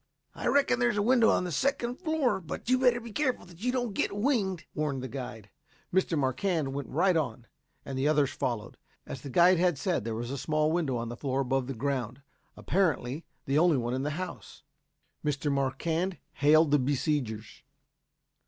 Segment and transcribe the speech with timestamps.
[0.33, 3.61] "I reckon there's a window on the second floor, but you'd better be careful that
[3.63, 5.51] you don't get winged," warned the guide.
[5.93, 6.17] Mr.
[6.17, 7.45] Marquand went right on,
[7.85, 8.77] and the others followed.
[9.05, 11.75] As the guide had said there was a small window on the floor above the
[11.75, 12.23] ground,
[12.57, 14.63] apparently the only one in the house.
[15.23, 15.51] Mr.
[15.51, 17.61] Marquand hailed the besiegers.